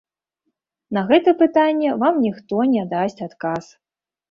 [0.97, 3.73] На гэтае пытанне вам ніхто не дасць адказ.